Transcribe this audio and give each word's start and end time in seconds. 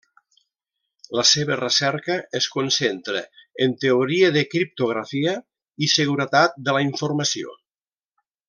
La 1.17 1.25
seva 1.31 1.57
recerca 1.59 2.15
es 2.39 2.47
concentra 2.55 3.21
en 3.67 3.77
teoria 3.85 4.33
de 4.39 4.45
criptografia 4.57 5.37
i 5.89 5.93
seguretat 5.97 6.61
de 6.71 6.79
la 6.79 6.87
informació. 6.91 7.59